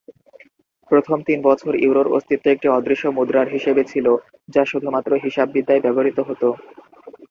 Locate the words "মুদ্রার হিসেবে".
3.17-3.83